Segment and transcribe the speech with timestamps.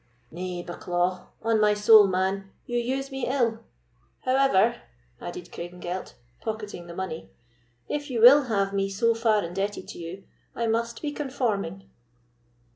[0.31, 3.59] "Nay, Bucklaw; on my soul, man, you use me ill.
[4.21, 4.81] However,"
[5.21, 7.29] added Craigengelt, pocketing the money,
[7.87, 10.23] "if you will have me so far indebted to you,
[10.55, 11.87] I must be conforming."